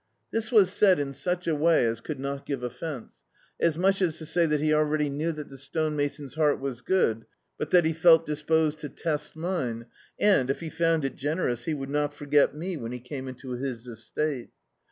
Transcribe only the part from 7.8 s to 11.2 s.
he felt disposed to test mine and, if he found it